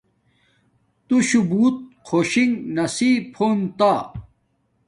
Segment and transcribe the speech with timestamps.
[1.07, 3.91] تو شو بوتک خوشنگ نصیب ہونتا